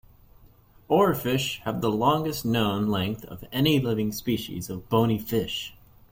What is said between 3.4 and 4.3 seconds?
any living